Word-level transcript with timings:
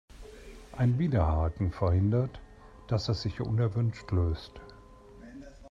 Ein 0.71 0.97
Widerhaken 0.97 1.71
verhindert, 1.71 2.39
dass 2.87 3.07
es 3.07 3.21
sich 3.21 3.39
unerwünscht 3.39 4.09
löst. 4.11 4.59